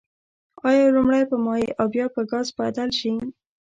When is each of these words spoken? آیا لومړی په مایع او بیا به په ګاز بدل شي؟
آیا 0.67 0.85
لومړی 0.95 1.23
په 1.31 1.37
مایع 1.45 1.69
او 1.79 1.85
بیا 1.93 2.05
به 2.09 2.13
په 2.15 2.21
ګاز 2.31 2.47
بدل 2.59 2.89
شي؟ 2.99 3.11